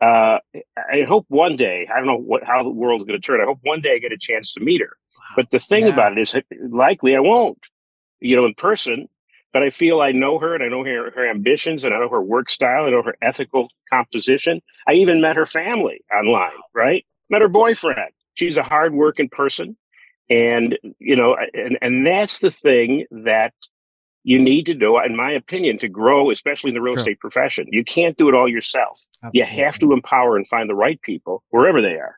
uh, 0.00 0.38
I 0.76 1.02
hope 1.06 1.26
one 1.28 1.56
day, 1.56 1.88
I 1.92 1.98
don't 1.98 2.06
know 2.06 2.18
what 2.18 2.44
how 2.44 2.62
the 2.62 2.70
world's 2.70 3.04
going 3.04 3.20
to 3.20 3.26
turn. 3.26 3.40
I 3.40 3.44
hope 3.44 3.58
one 3.62 3.80
day 3.80 3.94
I 3.94 3.98
get 3.98 4.12
a 4.12 4.18
chance 4.18 4.52
to 4.52 4.60
meet 4.60 4.80
her. 4.80 4.96
But 5.36 5.50
the 5.50 5.58
thing 5.58 5.86
yeah. 5.86 5.92
about 5.92 6.16
it 6.16 6.20
is, 6.20 6.36
likely 6.70 7.16
I 7.16 7.20
won't. 7.20 7.58
You 8.20 8.36
know, 8.36 8.46
in 8.46 8.54
person, 8.54 9.08
but 9.58 9.66
I 9.66 9.70
feel 9.70 10.00
I 10.00 10.12
know 10.12 10.38
her 10.38 10.54
and 10.54 10.62
I 10.62 10.68
know 10.68 10.84
her, 10.84 11.10
her 11.10 11.28
ambitions 11.28 11.84
and 11.84 11.92
I 11.92 11.98
know 11.98 12.08
her 12.08 12.22
work 12.22 12.48
style. 12.48 12.84
I 12.84 12.90
know 12.90 13.02
her 13.02 13.16
ethical 13.20 13.66
composition. 13.92 14.60
I 14.86 14.92
even 14.92 15.20
met 15.20 15.34
her 15.34 15.46
family 15.46 16.00
online, 16.16 16.52
right? 16.76 17.04
Met 17.28 17.42
her 17.42 17.48
boyfriend. 17.48 18.12
She's 18.34 18.56
a 18.56 18.62
hardworking 18.62 19.28
person. 19.30 19.76
And, 20.30 20.78
you 21.00 21.16
know, 21.16 21.36
and, 21.54 21.76
and 21.82 22.06
that's 22.06 22.38
the 22.38 22.52
thing 22.52 23.06
that 23.10 23.52
you 24.22 24.38
need 24.38 24.64
to 24.66 24.74
do, 24.74 24.96
in 25.00 25.16
my 25.16 25.32
opinion, 25.32 25.76
to 25.78 25.88
grow, 25.88 26.30
especially 26.30 26.68
in 26.68 26.74
the 26.74 26.80
real 26.80 26.94
sure. 26.94 27.00
estate 27.00 27.18
profession. 27.18 27.66
You 27.72 27.82
can't 27.82 28.16
do 28.16 28.28
it 28.28 28.36
all 28.36 28.48
yourself. 28.48 29.04
Absolutely. 29.24 29.40
You 29.40 29.64
have 29.64 29.76
to 29.80 29.92
empower 29.92 30.36
and 30.36 30.46
find 30.46 30.70
the 30.70 30.76
right 30.76 31.02
people 31.02 31.42
wherever 31.48 31.82
they 31.82 31.96
are. 31.96 32.17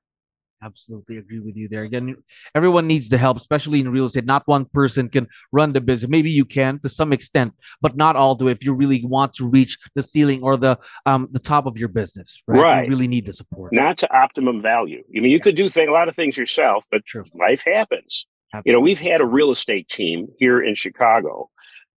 Absolutely 0.63 1.17
agree 1.17 1.41
with 1.41 1.57
you 1.57 1.69
there. 1.69 1.85
Again, 1.85 2.17
everyone 2.55 2.87
needs 2.87 3.09
the 3.09 3.17
help, 3.17 3.39
especially 3.39 3.81
in 3.81 3.91
real 3.91 4.05
estate. 4.05 4.27
Not 4.27 4.43
one 4.47 4.67
person 4.67 5.09
can 5.09 5.27
run 5.53 5.73
the 5.73 5.81
business. 5.81 6.11
Maybe 6.11 6.31
you 6.31 6.45
can 6.45 6.79
to 6.81 6.89
some 6.91 7.15
extent, 7.15 7.55
but 7.81 7.97
not 7.97 8.15
all 8.15 8.35
do 8.35 8.49
if 8.49 8.63
you 8.63 8.75
really 8.75 9.03
want 9.05 9.33
to 9.35 9.49
reach 9.49 9.79
the 9.95 10.03
ceiling 10.03 10.43
or 10.43 10.59
the 10.59 10.79
um 11.07 11.29
the 11.33 11.39
top 11.39 11.65
of 11.65 11.79
your 11.79 11.89
business. 11.89 12.43
Right. 12.47 12.61
right. 12.61 12.85
You 12.85 12.91
really 12.91 13.09
need 13.09 13.25
the 13.25 13.33
support. 13.33 13.73
Not 13.73 13.97
to 13.99 14.15
optimum 14.15 14.61
value. 14.61 15.03
I 15.17 15.21
mean, 15.21 15.31
you 15.31 15.39
yeah. 15.39 15.43
could 15.43 15.57
do 15.57 15.69
thing, 15.69 15.89
a 15.89 15.93
lot 15.93 16.11
of 16.11 16.17
things 16.17 16.37
yourself, 16.37 16.85
but 16.91 17.07
True. 17.07 17.25
life 17.35 17.65
happens. 17.65 18.27
Absolutely. 18.53 18.71
You 18.71 18.77
know, 18.77 18.81
we've 18.83 19.01
had 19.01 19.23
a 19.23 19.27
real 19.27 19.51
estate 19.51 19.89
team 19.89 20.29
here 20.39 20.61
in 20.63 20.75
Chicago 20.75 21.49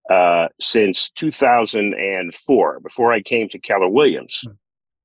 uh, 0.10 0.48
since 0.62 1.10
2004, 1.12 2.80
before 2.80 3.12
I 3.12 3.22
came 3.22 3.50
to 3.50 3.60
Keller 3.60 3.90
Williams. 3.90 4.42
Hmm 4.46 4.54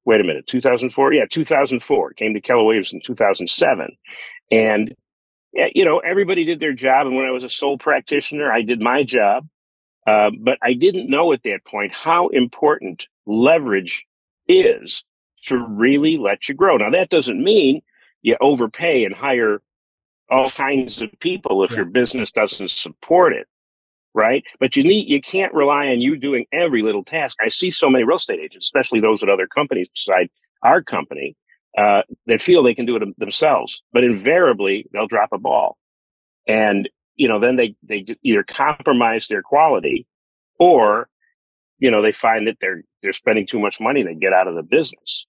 wait 0.08 0.22
a 0.22 0.24
minute, 0.24 0.46
2004? 0.46 1.12
Yeah, 1.12 1.26
2004. 1.30 2.14
Came 2.14 2.32
to 2.32 2.40
Keller 2.40 2.64
Williams 2.64 2.94
in 2.94 3.02
2007. 3.02 3.90
And, 4.50 4.94
you 5.52 5.84
know, 5.84 5.98
everybody 5.98 6.46
did 6.46 6.60
their 6.60 6.72
job. 6.72 7.06
And 7.06 7.14
when 7.14 7.26
I 7.26 7.30
was 7.30 7.44
a 7.44 7.48
sole 7.50 7.76
practitioner, 7.76 8.50
I 8.50 8.62
did 8.62 8.80
my 8.80 9.02
job. 9.02 9.46
Uh, 10.06 10.30
but 10.40 10.56
I 10.62 10.72
didn't 10.72 11.10
know 11.10 11.34
at 11.34 11.42
that 11.42 11.60
point 11.66 11.92
how 11.92 12.28
important 12.28 13.06
leverage 13.26 14.06
is 14.48 15.04
to 15.42 15.58
really 15.58 16.16
let 16.16 16.48
you 16.48 16.54
grow. 16.54 16.78
Now, 16.78 16.88
that 16.88 17.10
doesn't 17.10 17.44
mean 17.44 17.82
you 18.22 18.38
overpay 18.40 19.04
and 19.04 19.14
hire 19.14 19.60
all 20.30 20.48
kinds 20.48 21.02
of 21.02 21.10
people 21.20 21.62
if 21.64 21.72
yeah. 21.72 21.78
your 21.78 21.84
business 21.84 22.32
doesn't 22.32 22.70
support 22.70 23.34
it 23.34 23.46
right? 24.14 24.44
But 24.60 24.76
you 24.76 24.84
need 24.84 25.08
you 25.08 25.20
can't 25.20 25.52
rely 25.54 25.88
on 25.88 26.00
you 26.00 26.16
doing 26.16 26.46
every 26.52 26.82
little 26.82 27.04
task. 27.04 27.38
I 27.44 27.48
see 27.48 27.70
so 27.70 27.90
many 27.90 28.04
real 28.04 28.16
estate 28.16 28.40
agents 28.40 28.66
especially 28.66 29.00
those 29.00 29.22
at 29.22 29.28
other 29.28 29.46
companies 29.46 29.88
beside 29.88 30.30
our 30.62 30.82
company 30.82 31.36
uh, 31.76 32.02
that 32.26 32.40
feel 32.40 32.62
they 32.62 32.74
can 32.74 32.86
do 32.86 32.96
it 32.96 33.18
themselves 33.18 33.82
but 33.92 34.04
invariably 34.04 34.86
they'll 34.92 35.06
drop 35.06 35.30
a 35.32 35.38
ball. 35.38 35.76
And 36.46 36.88
you 37.16 37.28
know 37.28 37.38
then 37.38 37.56
they 37.56 37.74
they 37.82 38.06
either 38.22 38.42
compromise 38.42 39.28
their 39.28 39.42
quality 39.42 40.06
or 40.58 41.08
you 41.78 41.90
know 41.90 42.00
they 42.00 42.12
find 42.12 42.46
that 42.46 42.56
they're 42.60 42.82
they're 43.02 43.12
spending 43.12 43.46
too 43.46 43.58
much 43.58 43.80
money 43.80 44.00
and 44.00 44.08
they 44.08 44.14
get 44.14 44.32
out 44.32 44.48
of 44.48 44.54
the 44.54 44.62
business 44.62 45.26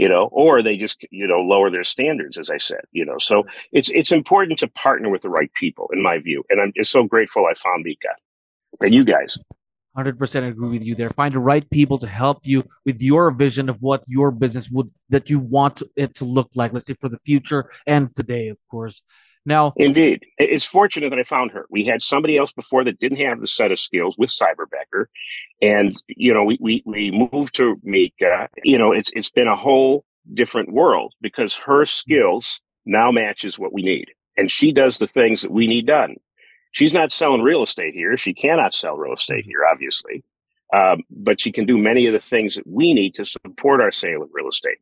you 0.00 0.08
know 0.08 0.24
or 0.32 0.62
they 0.62 0.76
just 0.76 0.98
you 1.10 1.26
know 1.26 1.40
lower 1.52 1.70
their 1.70 1.84
standards 1.84 2.38
as 2.38 2.48
i 2.50 2.56
said 2.56 2.84
you 2.92 3.04
know. 3.04 3.18
So 3.18 3.44
it's 3.78 3.90
it's 3.90 4.12
important 4.12 4.58
to 4.60 4.68
partner 4.68 5.08
with 5.10 5.22
the 5.22 5.28
right 5.38 5.52
people 5.62 5.86
in 5.92 6.02
my 6.02 6.16
view 6.18 6.42
and 6.48 6.60
i'm 6.60 6.72
just 6.74 6.90
so 6.90 7.02
grateful 7.04 7.42
i 7.46 7.54
found 7.54 7.84
mika 7.84 8.12
and 8.80 8.94
you 8.94 9.04
guys. 9.04 9.38
100% 9.98 10.48
agree 10.48 10.68
with 10.68 10.84
you 10.84 10.94
there. 10.94 11.10
Find 11.10 11.34
the 11.34 11.40
right 11.40 11.68
people 11.68 11.98
to 11.98 12.06
help 12.06 12.38
you 12.44 12.64
with 12.86 13.02
your 13.02 13.32
vision 13.32 13.68
of 13.68 13.82
what 13.82 14.04
your 14.06 14.30
business 14.30 14.70
would 14.70 14.88
that 15.08 15.28
you 15.28 15.40
want 15.40 15.82
it 15.96 16.14
to 16.14 16.24
look 16.24 16.48
like 16.54 16.72
let's 16.72 16.86
say 16.86 16.94
for 16.94 17.08
the 17.08 17.18
future 17.24 17.70
and 17.86 18.08
today 18.08 18.48
of 18.48 18.58
course 18.70 19.02
now, 19.46 19.72
indeed, 19.76 20.26
it's 20.38 20.66
fortunate 20.66 21.10
that 21.10 21.18
I 21.18 21.22
found 21.22 21.52
her. 21.52 21.66
We 21.70 21.84
had 21.84 22.02
somebody 22.02 22.36
else 22.36 22.52
before 22.52 22.84
that 22.84 22.98
didn't 22.98 23.18
have 23.18 23.40
the 23.40 23.46
set 23.46 23.72
of 23.72 23.78
skills 23.78 24.16
with 24.18 24.30
Cyberbacker, 24.30 25.06
and 25.62 26.00
you 26.08 26.34
know, 26.34 26.44
we 26.44 26.58
we 26.60 26.82
we 26.84 27.10
moved 27.10 27.54
to 27.56 27.80
Mika. 27.82 28.48
You 28.64 28.76
know, 28.76 28.92
it's 28.92 29.10
it's 29.14 29.30
been 29.30 29.48
a 29.48 29.56
whole 29.56 30.04
different 30.34 30.72
world 30.72 31.14
because 31.22 31.56
her 31.56 31.86
skills 31.86 32.60
now 32.84 33.10
matches 33.10 33.58
what 33.58 33.72
we 33.72 33.82
need, 33.82 34.10
and 34.36 34.50
she 34.50 34.72
does 34.72 34.98
the 34.98 35.06
things 35.06 35.40
that 35.40 35.50
we 35.50 35.66
need 35.66 35.86
done. 35.86 36.16
She's 36.72 36.92
not 36.92 37.10
selling 37.10 37.42
real 37.42 37.62
estate 37.62 37.94
here. 37.94 38.16
She 38.18 38.34
cannot 38.34 38.74
sell 38.74 38.96
real 38.96 39.14
estate 39.14 39.46
here, 39.46 39.64
obviously, 39.72 40.22
um, 40.74 41.02
but 41.10 41.40
she 41.40 41.50
can 41.50 41.64
do 41.64 41.78
many 41.78 42.06
of 42.06 42.12
the 42.12 42.20
things 42.20 42.56
that 42.56 42.66
we 42.66 42.92
need 42.92 43.14
to 43.14 43.24
support 43.24 43.80
our 43.80 43.90
sale 43.90 44.22
of 44.22 44.28
real 44.34 44.48
estate 44.48 44.78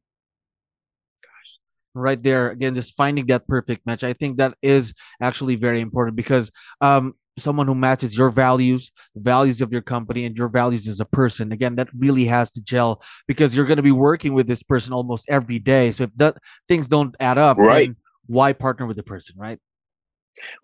right 1.99 2.23
there. 2.23 2.51
Again 2.51 2.75
just 2.75 2.95
finding 2.95 3.27
that 3.27 3.47
perfect 3.49 3.85
match 3.87 4.05
i 4.05 4.13
think 4.13 4.39
that 4.39 4.55
is 4.63 4.95
actually 5.21 5.57
very 5.57 5.81
important 5.81 6.17
because 6.17 6.51
um 6.81 7.15
someone 7.39 7.67
who 7.67 7.75
matches 7.75 8.17
your 8.17 8.31
values 8.31 8.91
values 9.17 9.61
of 9.61 9.73
your 9.73 9.81
company 9.81 10.25
and 10.25 10.37
your 10.37 10.49
values 10.49 10.89
as 10.89 11.01
a 11.01 11.05
person 11.05 11.53
again 11.53 11.77
that 11.77 11.89
really 11.99 12.25
has 12.25 12.51
to 12.51 12.61
gel 12.61 13.03
because 13.27 13.55
you're 13.55 13.65
going 13.65 13.77
to 13.77 13.83
be 13.83 13.93
working 13.93 14.33
with 14.33 14.47
this 14.47 14.63
person 14.63 14.93
almost 14.93 15.25
every 15.29 15.61
day. 15.61 15.93
So 15.93 16.05
if 16.05 16.11
that 16.17 16.37
things 16.67 16.89
don't 16.89 17.15
add 17.21 17.39
up 17.39 17.59
right. 17.59 17.91
why 18.27 18.53
partner 18.53 18.87
with 18.87 18.97
the 18.97 19.03
person 19.03 19.37
right? 19.39 19.59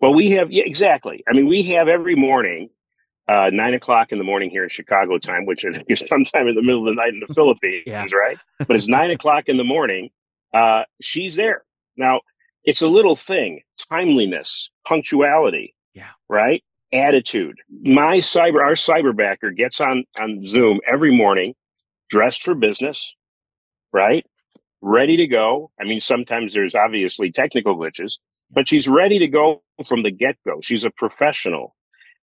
Well 0.01 0.13
we 0.13 0.31
have 0.31 0.51
yeah, 0.51 0.63
exactly. 0.65 1.23
I 1.29 1.33
mean 1.33 1.47
we 1.47 1.63
have 1.63 1.87
every 1.87 2.15
morning 2.15 2.69
uh, 3.27 3.49
nine 3.51 3.73
o'clock 3.73 4.11
in 4.11 4.17
the 4.19 4.23
morning 4.23 4.49
here 4.49 4.63
in 4.63 4.69
Chicago 4.69 5.17
time, 5.17 5.45
which 5.45 5.65
is 5.65 5.77
sometime 6.09 6.47
in 6.47 6.55
the 6.55 6.61
middle 6.61 6.87
of 6.87 6.95
the 6.95 7.01
night 7.01 7.13
in 7.13 7.21
the 7.25 7.33
Philippines, 7.33 7.83
yeah. 7.87 8.05
right? 8.13 8.37
But 8.59 8.75
it's 8.75 8.87
nine 8.87 9.11
o'clock 9.11 9.45
in 9.47 9.57
the 9.57 9.63
morning, 9.63 10.09
uh, 10.55 10.83
she's 11.01 11.35
there. 11.35 11.63
Now, 11.97 12.21
it's 12.63 12.81
a 12.81 12.87
little 12.87 13.15
thing 13.15 13.61
timeliness, 13.89 14.71
punctuality, 14.87 15.75
yeah, 15.93 16.11
right? 16.29 16.63
Attitude. 16.93 17.57
My 17.83 18.17
cyber, 18.17 18.59
our 18.59 18.73
cyberbacker 18.73 19.55
gets 19.55 19.81
on, 19.81 20.05
on 20.19 20.45
Zoom 20.45 20.79
every 20.91 21.15
morning, 21.15 21.55
dressed 22.09 22.41
for 22.41 22.55
business, 22.55 23.13
right? 23.91 24.25
Ready 24.81 25.17
to 25.17 25.27
go. 25.27 25.71
I 25.79 25.83
mean, 25.83 25.99
sometimes 25.99 26.53
there's 26.53 26.73
obviously 26.73 27.31
technical 27.31 27.77
glitches, 27.77 28.17
but 28.49 28.69
she's 28.69 28.87
ready 28.87 29.19
to 29.19 29.27
go 29.27 29.61
from 29.85 30.03
the 30.03 30.11
get 30.11 30.37
go. 30.47 30.61
She's 30.61 30.85
a 30.85 30.89
professional. 30.89 31.75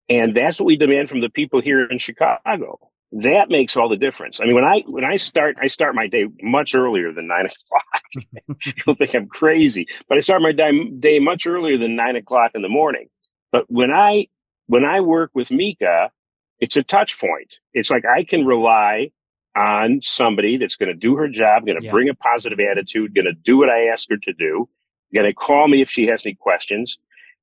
And 0.08 0.34
that's 0.34 0.58
what 0.58 0.66
we 0.66 0.76
demand 0.76 1.08
from 1.10 1.20
the 1.20 1.28
people 1.28 1.60
here 1.60 1.84
in 1.84 1.98
Chicago 1.98 2.91
that 3.12 3.50
makes 3.50 3.76
all 3.76 3.88
the 3.88 3.96
difference. 3.96 4.40
I 4.40 4.44
mean, 4.44 4.54
when 4.54 4.64
I 4.64 4.82
when 4.86 5.04
I 5.04 5.16
start, 5.16 5.56
I 5.60 5.66
start 5.66 5.94
my 5.94 6.06
day 6.06 6.26
much 6.42 6.74
earlier 6.74 7.12
than 7.12 7.26
nine 7.26 7.46
o'clock. 7.46 8.58
You'll 8.86 8.96
think 8.96 9.14
I'm 9.14 9.28
crazy, 9.28 9.86
but 10.08 10.16
I 10.16 10.20
start 10.20 10.42
my 10.42 10.52
day, 10.52 10.70
day 10.98 11.18
much 11.18 11.46
earlier 11.46 11.76
than 11.76 11.94
nine 11.94 12.16
o'clock 12.16 12.52
in 12.54 12.62
the 12.62 12.68
morning. 12.68 13.08
But 13.50 13.66
when 13.68 13.90
I 13.90 14.28
when 14.66 14.84
I 14.84 15.00
work 15.00 15.30
with 15.34 15.50
Mika, 15.50 16.10
it's 16.58 16.76
a 16.76 16.82
touch 16.82 17.20
point. 17.20 17.56
It's 17.74 17.90
like 17.90 18.04
I 18.06 18.24
can 18.24 18.46
rely 18.46 19.10
on 19.54 20.00
somebody 20.00 20.56
that's 20.56 20.76
going 20.76 20.88
to 20.88 20.94
do 20.94 21.16
her 21.16 21.28
job, 21.28 21.66
going 21.66 21.78
to 21.78 21.84
yeah. 21.84 21.90
bring 21.90 22.08
a 22.08 22.14
positive 22.14 22.58
attitude, 22.58 23.14
going 23.14 23.26
to 23.26 23.34
do 23.34 23.58
what 23.58 23.68
I 23.68 23.88
ask 23.88 24.08
her 24.08 24.16
to 24.16 24.32
do, 24.32 24.68
going 25.14 25.26
to 25.26 25.34
call 25.34 25.68
me 25.68 25.82
if 25.82 25.90
she 25.90 26.06
has 26.06 26.24
any 26.24 26.34
questions, 26.34 26.98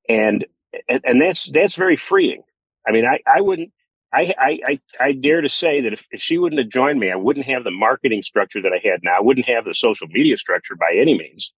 and 0.07 0.45
and, 0.87 1.01
and 1.03 1.21
that's 1.21 1.51
that's 1.51 1.75
very 1.75 1.95
freeing. 1.95 2.41
I 2.87 2.91
mean, 2.91 3.05
I, 3.05 3.19
I 3.27 3.41
wouldn't 3.41 3.71
I, 4.11 4.33
I, 4.39 4.79
I, 4.99 5.11
dare 5.11 5.41
to 5.41 5.49
say 5.49 5.81
that 5.81 5.93
if, 5.93 6.07
if 6.09 6.19
she 6.19 6.39
wouldn't 6.39 6.59
have 6.59 6.69
joined 6.69 6.99
me, 6.99 7.11
I 7.11 7.15
wouldn't 7.15 7.45
have 7.45 7.63
the 7.63 7.71
marketing 7.71 8.23
structure 8.23 8.61
that 8.61 8.71
I 8.73 8.79
had 8.83 9.01
now. 9.03 9.17
I 9.17 9.21
wouldn't 9.21 9.45
have 9.47 9.65
the 9.65 9.73
social 9.73 10.07
media 10.07 10.35
structure 10.35 10.75
by 10.75 10.95
any 10.99 11.15
means. 11.17 11.53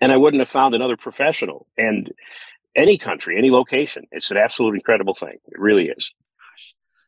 And 0.00 0.12
I 0.12 0.18
wouldn't 0.18 0.40
have 0.40 0.48
found 0.48 0.74
another 0.74 0.96
professional. 0.96 1.66
And 1.78 2.12
any 2.74 2.98
country, 2.98 3.38
any 3.38 3.50
location, 3.50 4.04
it's 4.12 4.30
an 4.30 4.36
absolute 4.36 4.74
incredible 4.74 5.14
thing. 5.14 5.38
It 5.46 5.58
really 5.58 5.86
is. 5.88 6.12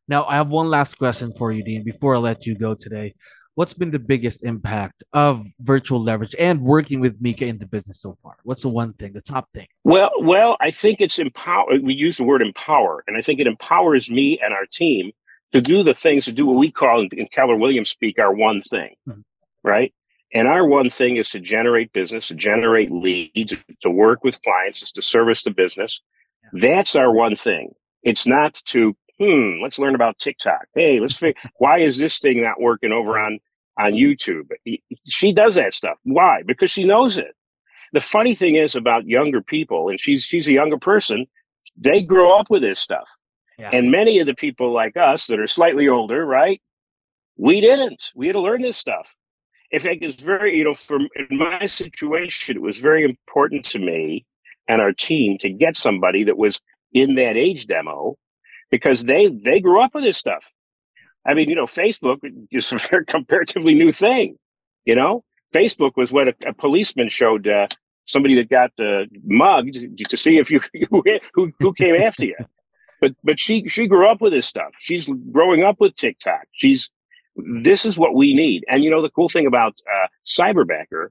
Now, 0.09 0.25
I 0.25 0.37
have 0.37 0.49
one 0.49 0.71
last 0.71 0.97
question 0.97 1.31
for 1.33 1.53
you, 1.53 1.63
Dean, 1.63 1.85
before 1.85 2.17
I 2.17 2.19
let 2.19 2.47
you 2.47 2.57
go 2.57 2.75
today 2.75 3.15
what's 3.59 3.75
been 3.75 3.91
the 3.91 3.99
biggest 3.99 4.45
impact 4.45 5.03
of 5.13 5.45
virtual 5.59 6.01
leverage 6.01 6.33
and 6.39 6.61
working 6.61 7.01
with 7.01 7.21
Mika 7.21 7.45
in 7.45 7.59
the 7.59 7.67
business 7.67 8.01
so 8.01 8.15
far? 8.15 8.37
What's 8.45 8.63
the 8.63 8.69
one 8.69 8.93
thing, 8.93 9.15
the 9.15 9.21
top 9.21 9.51
thing? 9.51 9.67
Well, 9.83 10.13
well, 10.21 10.57
I 10.61 10.71
think 10.71 11.01
it's 11.01 11.19
empower. 11.19 11.67
We 11.83 11.93
use 11.93 12.19
the 12.19 12.25
word 12.25 12.41
empower, 12.41 13.03
and 13.09 13.17
I 13.17 13.21
think 13.21 13.41
it 13.41 13.49
empowers 13.49 14.13
me 14.13 14.39
and 14.41 14.55
our 14.55 14.65
team 14.67 15.11
to 15.51 15.61
do 15.61 15.83
the 15.83 15.93
things 15.93 16.25
to 16.27 16.33
do 16.33 16.47
what 16.47 16.57
we 16.57 16.71
call 16.71 17.01
in, 17.11 17.27
Keller 17.33 17.57
Williams 17.57 17.91
speak 17.91 18.21
our 18.21 18.33
one 18.33 18.63
thing, 18.63 18.95
mm-hmm. 19.09 19.23
right? 19.65 19.93
And 20.33 20.47
our 20.47 20.65
one 20.65 20.89
thing 20.89 21.17
is 21.17 21.29
to 21.31 21.41
generate 21.41 21.93
business, 21.93 22.29
to 22.29 22.37
generate 22.37 22.93
leads, 22.93 23.57
to 23.81 23.91
work 23.91 24.23
with 24.23 24.41
clients, 24.43 24.83
is 24.83 24.93
to 24.93 25.03
service 25.03 25.43
the 25.43 25.51
business. 25.51 26.01
Yeah. 26.45 26.75
That's 26.77 26.95
our 26.95 27.13
one 27.13 27.35
thing. 27.35 27.75
It's 28.05 28.25
not 28.25 28.55
to 28.67 28.95
hmm, 29.19 29.61
let's 29.61 29.81
learn 29.81 29.97
about 29.97 30.19
TikTok. 30.19 30.67
Hey, 30.77 31.01
let's 31.01 31.17
figure 31.17 31.41
why 31.57 31.81
is 31.81 31.99
this 31.99 32.21
thing 32.21 32.41
not 32.41 32.61
working 32.61 32.93
over 32.93 33.19
on 33.19 33.41
on 33.79 33.93
YouTube. 33.93 34.51
She 35.07 35.33
does 35.33 35.55
that 35.55 35.75
stuff. 35.75 35.99
Why? 36.03 36.43
Because 36.47 36.71
she 36.71 36.85
knows 36.85 37.19
it. 37.19 37.35
The 37.93 38.01
funny 38.01 38.35
thing 38.35 38.57
is 38.57 38.75
about 38.75 39.07
younger 39.07 39.41
people, 39.41 39.89
and 39.89 39.99
she's 39.99 40.25
she's 40.25 40.49
a 40.49 40.53
younger 40.53 40.79
person, 40.79 41.27
they 41.77 42.03
grow 42.03 42.37
up 42.37 42.51
with 42.51 42.63
this 42.63 42.79
stuff. 42.79 43.09
Yeah. 43.59 43.71
And 43.73 43.91
many 43.91 44.19
of 44.19 44.27
the 44.27 44.35
people 44.35 44.73
like 44.73 44.97
us 44.97 45.27
that 45.27 45.41
are 45.41 45.47
slightly 45.47 45.89
older, 45.89 46.25
right? 46.27 46.61
We 47.37 47.61
didn't. 47.61 48.13
We 48.15 48.27
had 48.27 48.35
to 48.35 48.41
learn 48.41 48.63
this 48.63 48.77
stuff. 48.77 49.15
In 49.71 49.81
fact, 49.81 49.99
it's 50.03 50.23
very, 50.23 50.57
you 50.57 50.65
know, 50.65 50.75
for 50.75 50.99
in 50.99 51.39
my 51.39 51.67
situation, 51.67 52.57
it 52.57 52.63
was 52.63 52.79
very 52.79 53.05
important 53.05 53.65
to 53.67 53.79
me 53.79 54.27
and 54.67 54.81
our 54.81 54.93
team 54.93 55.39
to 55.39 55.51
get 55.51 55.77
somebody 55.77 56.25
that 56.25 56.37
was 56.37 56.61
in 56.93 57.15
that 57.17 57.37
age 57.37 57.67
demo 57.67 58.17
because 58.71 59.05
they 59.05 59.29
they 59.29 59.61
grew 59.61 59.83
up 59.83 59.95
with 59.95 60.05
this 60.05 60.19
stuff. 60.19 60.45
I 61.29 61.35
mean, 61.35 61.49
you 61.49 61.55
know, 61.55 61.67
Facebook 61.67 62.19
is 62.51 62.73
a 62.93 63.05
comparatively 63.05 63.75
new 63.75 63.93
thing. 63.93 64.37
You 64.85 64.95
know, 64.95 65.25
Facebook 65.55 65.93
was 65.97 66.13
what 66.13 66.29
a, 66.29 66.35
a 66.47 66.55
policeman 66.55 67.09
showed 67.09 67.47
uh, 67.47 67.69
somebody 68.07 68.35
that 68.37 68.49
got 68.49 68.71
uh, 68.81 69.05
mugged 69.25 69.79
to 70.09 70.17
see 70.17 70.39
if 70.39 70.51
you 70.51 70.61
who 71.35 71.53
who 71.59 71.73
came 71.75 71.95
after 71.95 72.25
you. 72.25 72.37
But 73.01 73.13
but 73.23 73.39
she 73.39 73.69
she 73.69 73.87
grew 73.87 74.09
up 74.09 74.21
with 74.21 74.33
this 74.33 74.47
stuff. 74.47 74.73
She's 74.81 75.09
growing 75.31 75.63
up 75.63 75.77
with 75.79 75.95
TikTok. 75.95 76.47
She's 76.53 76.91
this 77.63 77.85
is 77.85 77.99
what 77.99 78.15
we 78.15 78.35
need. 78.35 78.65
And 78.69 78.83
you 78.83 78.91
know, 78.91 79.03
the 79.03 79.11
cool 79.11 79.29
thing 79.29 79.47
about 79.47 79.75
uh, 79.87 80.09
Cyberbacker 80.27 81.09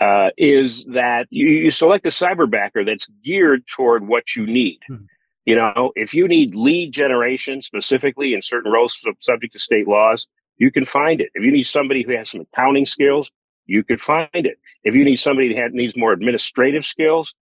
uh, 0.00 0.30
is 0.36 0.84
that 0.86 1.26
you, 1.30 1.46
you, 1.46 1.70
select 1.70 2.06
a 2.06 2.08
cyberbacker 2.08 2.84
that's 2.84 3.08
geared 3.22 3.66
toward 3.66 4.08
what 4.08 4.34
you 4.34 4.46
need. 4.46 4.78
Mm-hmm. 4.90 5.04
You 5.44 5.56
know, 5.56 5.92
if 5.96 6.14
you 6.14 6.28
need 6.28 6.54
lead 6.54 6.92
generation 6.92 7.62
specifically 7.62 8.34
in 8.34 8.42
certain 8.42 8.70
roles 8.70 9.02
subject 9.20 9.52
to 9.54 9.58
state 9.58 9.88
laws, 9.88 10.28
you 10.56 10.70
can 10.70 10.84
find 10.84 11.20
it. 11.20 11.30
If 11.34 11.42
you 11.42 11.50
need 11.50 11.64
somebody 11.64 12.04
who 12.04 12.12
has 12.12 12.30
some 12.30 12.42
accounting 12.42 12.86
skills, 12.86 13.30
you 13.66 13.82
could 13.82 14.00
find 14.00 14.28
it. 14.32 14.58
If 14.84 14.94
you 14.94 15.04
need 15.04 15.16
somebody 15.16 15.54
that 15.54 15.72
needs 15.72 15.96
more 15.96 16.12
administrative 16.12 16.84
skills, 16.84 17.34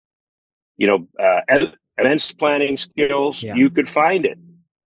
you 0.76 0.86
know, 0.86 1.08
uh, 1.22 1.40
events 1.98 2.32
planning 2.32 2.76
skills, 2.76 3.42
yeah. 3.42 3.54
you 3.54 3.68
could 3.68 3.88
find 3.88 4.24
it. 4.24 4.38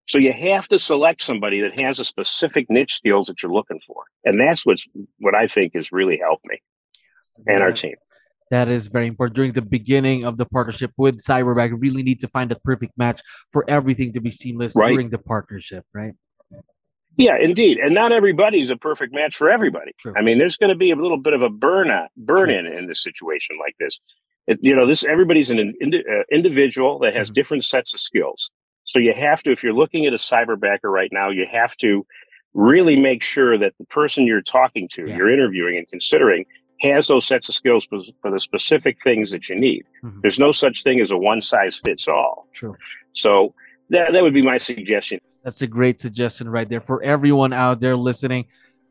So 0.06 0.18
you 0.18 0.32
have 0.32 0.68
to 0.68 0.78
select 0.78 1.22
somebody 1.22 1.60
that 1.60 1.80
has 1.80 1.98
a 1.98 2.04
specific 2.04 2.66
niche 2.68 2.94
skills 2.94 3.28
that 3.28 3.42
you're 3.42 3.52
looking 3.52 3.80
for, 3.86 4.04
and 4.24 4.38
that's 4.38 4.66
what's 4.66 4.84
what 5.18 5.34
I 5.34 5.46
think 5.46 5.74
has 5.74 5.92
really 5.92 6.18
helped 6.18 6.44
me 6.44 6.60
yes. 7.24 7.40
and 7.46 7.62
our 7.62 7.72
team 7.72 7.94
That 8.54 8.68
is 8.68 8.86
very 8.86 9.08
important. 9.08 9.34
During 9.34 9.50
the 9.50 9.62
beginning 9.62 10.24
of 10.24 10.36
the 10.36 10.46
partnership 10.46 10.92
with 10.96 11.18
Cyberbacker, 11.18 11.70
you 11.70 11.76
really 11.76 12.04
need 12.04 12.20
to 12.20 12.28
find 12.28 12.52
a 12.52 12.54
perfect 12.54 12.92
match 12.96 13.20
for 13.50 13.64
everything 13.68 14.12
to 14.12 14.20
be 14.20 14.30
seamless 14.30 14.76
right. 14.76 14.90
during 14.90 15.10
the 15.10 15.18
partnership, 15.18 15.84
right? 15.92 16.12
Yeah, 17.16 17.36
indeed. 17.36 17.78
And 17.78 17.92
not 17.94 18.12
everybody's 18.12 18.70
a 18.70 18.76
perfect 18.76 19.12
match 19.12 19.34
for 19.34 19.50
everybody. 19.50 19.90
True. 19.98 20.14
I 20.16 20.22
mean, 20.22 20.38
there's 20.38 20.56
going 20.56 20.70
to 20.70 20.76
be 20.76 20.92
a 20.92 20.94
little 20.94 21.16
bit 21.16 21.32
of 21.32 21.42
a 21.42 21.48
burn 21.48 21.90
out, 21.90 22.10
burn 22.16 22.48
in 22.48 22.64
in 22.64 22.86
this 22.86 23.02
situation 23.02 23.58
like 23.58 23.74
this. 23.80 23.98
It, 24.46 24.60
you 24.62 24.76
know, 24.76 24.86
this 24.86 25.04
everybody's 25.04 25.50
an 25.50 25.74
indi- 25.80 26.04
uh, 26.08 26.22
individual 26.30 27.00
that 27.00 27.16
has 27.16 27.30
mm-hmm. 27.30 27.34
different 27.34 27.64
sets 27.64 27.92
of 27.92 27.98
skills. 27.98 28.52
So 28.84 29.00
you 29.00 29.14
have 29.14 29.42
to, 29.42 29.50
if 29.50 29.64
you're 29.64 29.72
looking 29.72 30.06
at 30.06 30.12
a 30.12 30.16
cyberbacker 30.16 30.92
right 31.00 31.10
now, 31.10 31.28
you 31.30 31.44
have 31.50 31.76
to 31.78 32.06
really 32.52 32.94
make 32.94 33.24
sure 33.24 33.58
that 33.58 33.72
the 33.80 33.86
person 33.86 34.28
you're 34.28 34.42
talking 34.42 34.86
to, 34.92 35.08
yeah. 35.08 35.16
you're 35.16 35.32
interviewing 35.32 35.76
and 35.76 35.88
considering, 35.88 36.44
has 36.80 37.08
those 37.08 37.26
sets 37.26 37.48
of 37.48 37.54
skills 37.54 37.86
for 37.86 38.30
the 38.30 38.40
specific 38.40 38.98
things 39.02 39.30
that 39.30 39.48
you 39.48 39.58
need. 39.58 39.84
Mm-hmm. 40.02 40.20
There's 40.22 40.38
no 40.38 40.52
such 40.52 40.82
thing 40.82 41.00
as 41.00 41.10
a 41.10 41.16
one 41.16 41.40
size 41.40 41.80
fits 41.84 42.08
all. 42.08 42.48
True. 42.52 42.76
So 43.12 43.54
that 43.90 44.12
that 44.12 44.22
would 44.22 44.34
be 44.34 44.42
my 44.42 44.56
suggestion. 44.56 45.20
That's 45.42 45.62
a 45.62 45.66
great 45.66 46.00
suggestion 46.00 46.48
right 46.48 46.68
there 46.68 46.80
for 46.80 47.02
everyone 47.02 47.52
out 47.52 47.80
there 47.80 47.96
listening. 47.96 48.46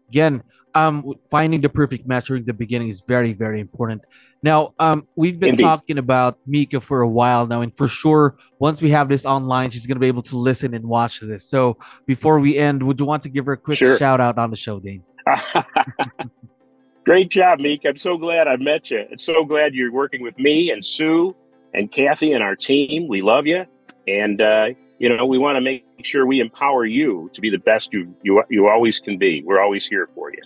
Again, 0.09 0.43
um, 0.75 1.13
finding 1.29 1.61
the 1.61 1.69
perfect 1.69 2.07
match 2.07 2.27
during 2.27 2.45
the 2.45 2.53
beginning 2.53 2.89
is 2.89 3.01
very, 3.01 3.33
very 3.33 3.59
important. 3.59 4.01
Now, 4.41 4.73
um, 4.77 5.07
we've 5.15 5.39
been 5.39 5.51
Indeed. 5.51 5.63
talking 5.63 5.97
about 5.97 6.37
Mika 6.45 6.81
for 6.81 7.01
a 7.01 7.07
while 7.07 7.47
now, 7.47 7.61
and 7.61 7.73
for 7.73 7.87
sure, 7.87 8.37
once 8.59 8.81
we 8.81 8.89
have 8.89 9.07
this 9.07 9.25
online, 9.25 9.71
she's 9.71 9.87
going 9.87 9.95
to 9.95 10.01
be 10.01 10.07
able 10.07 10.23
to 10.23 10.37
listen 10.37 10.73
and 10.73 10.85
watch 10.85 11.21
this. 11.21 11.45
So, 11.45 11.77
before 12.05 12.39
we 12.39 12.57
end, 12.57 12.83
would 12.83 12.99
you 12.99 13.05
want 13.05 13.23
to 13.23 13.29
give 13.29 13.45
her 13.45 13.53
a 13.53 13.57
quick 13.57 13.77
sure. 13.77 13.97
shout 13.97 14.19
out 14.19 14.37
on 14.37 14.49
the 14.49 14.57
show, 14.57 14.79
Dane? 14.79 15.03
Great 17.05 17.29
job, 17.29 17.60
Meek. 17.60 17.83
I'm 17.86 17.98
so 17.98 18.17
glad 18.17 18.48
I 18.48 18.55
met 18.55 18.89
you. 18.89 19.05
I'm 19.12 19.19
so 19.19 19.43
glad 19.43 19.74
you're 19.74 19.91
working 19.91 20.22
with 20.22 20.39
me 20.39 20.72
and 20.72 20.83
Sue 20.83 21.36
and 21.74 21.91
Kathy 21.91 22.31
and 22.31 22.41
our 22.41 22.55
team. 22.55 23.07
We 23.07 23.22
love 23.22 23.45
you, 23.45 23.65
and 24.07 24.41
uh, 24.41 24.67
you 25.00 25.10
know 25.10 25.25
we 25.25 25.38
want 25.38 25.57
to 25.57 25.62
make 25.62 25.86
sure 26.03 26.25
we 26.25 26.39
empower 26.39 26.86
you 26.86 27.29
to 27.33 27.41
be 27.41 27.50
the 27.50 27.57
best 27.57 27.91
you 27.91 28.15
you 28.24 28.41
you 28.50 28.69
always 28.69 29.00
can 29.00 29.17
be. 29.17 29.43
We're 29.43 29.62
always 29.62 29.86
here 29.86 30.07
for 30.07 30.31
you. 30.31 30.41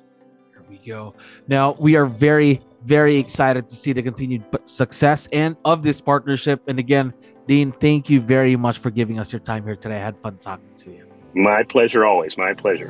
Here 0.52 0.64
we 0.68 0.78
go. 0.80 1.14
Now 1.48 1.76
we 1.80 1.96
are 1.96 2.08
very 2.08 2.62
very 2.84 3.18
excited 3.18 3.70
to 3.70 3.76
see 3.76 3.94
the 3.94 4.02
continued 4.02 4.44
success 4.66 5.28
and 5.32 5.58
of 5.66 5.84
this 5.84 6.02
partnership. 6.02 6.64
And 6.68 6.80
again, 6.80 7.14
Dean, 7.48 7.72
thank 7.72 8.10
you 8.10 8.20
very 8.22 8.56
much 8.56 8.80
for 8.80 8.90
giving 8.90 9.20
us 9.20 9.32
your 9.32 9.42
time 9.42 9.64
here 9.64 9.76
today. 9.76 9.98
I 9.98 10.04
had 10.04 10.18
fun 10.18 10.38
talking 10.38 10.74
to 10.78 10.92
you. 10.92 11.06
My 11.34 11.64
pleasure, 11.64 12.06
always. 12.06 12.38
My 12.38 12.54
pleasure. 12.54 12.90